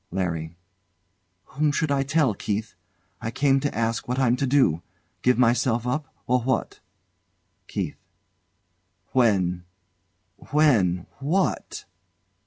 LARRY. 0.09 0.55
Whom 1.45 1.71
should 1.71 1.91
I 1.91 2.01
tell, 2.01 2.33
Keith? 2.33 2.73
I 3.21 3.29
came 3.29 3.59
to 3.59 3.77
ask 3.77 4.07
what 4.07 4.17
I'm 4.17 4.35
to 4.37 4.47
do 4.47 4.81
give 5.21 5.37
myself 5.37 5.85
up, 5.85 6.11
or 6.25 6.39
what? 6.41 6.79
KEITH. 7.67 7.97
When 9.13 9.63
when 10.37 11.05
what 11.19 11.85